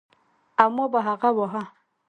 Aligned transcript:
او 0.61 0.69
ما 0.75 0.85
به 0.91 0.99
هغه 1.07 1.29
واهه. 1.37 1.63